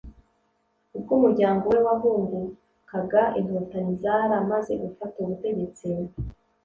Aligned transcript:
Ubwo 0.95 1.11
umuryango 1.17 1.63
we 1.73 1.79
wahungukaga 1.87 3.23
inkotanyi 3.39 3.93
zaramaze 4.03 4.71
gufata 4.83 5.15
ubutegetsi, 5.23 5.87